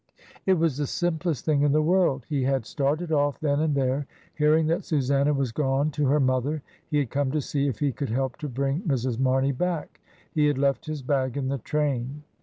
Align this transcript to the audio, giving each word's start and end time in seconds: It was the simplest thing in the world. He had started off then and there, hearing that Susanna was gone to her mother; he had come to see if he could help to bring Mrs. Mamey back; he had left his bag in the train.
It 0.47 0.53
was 0.55 0.77
the 0.77 0.87
simplest 0.87 1.45
thing 1.45 1.61
in 1.61 1.73
the 1.73 1.81
world. 1.83 2.25
He 2.27 2.41
had 2.41 2.65
started 2.65 3.11
off 3.11 3.39
then 3.39 3.59
and 3.59 3.75
there, 3.75 4.07
hearing 4.33 4.65
that 4.65 4.83
Susanna 4.83 5.31
was 5.31 5.51
gone 5.51 5.91
to 5.91 6.07
her 6.07 6.19
mother; 6.19 6.63
he 6.89 6.97
had 6.97 7.11
come 7.11 7.29
to 7.29 7.39
see 7.39 7.67
if 7.67 7.77
he 7.77 7.91
could 7.91 8.09
help 8.09 8.37
to 8.37 8.49
bring 8.49 8.81
Mrs. 8.81 9.19
Mamey 9.19 9.51
back; 9.51 10.01
he 10.31 10.47
had 10.47 10.57
left 10.57 10.87
his 10.87 11.03
bag 11.03 11.37
in 11.37 11.49
the 11.49 11.59
train. 11.59 12.23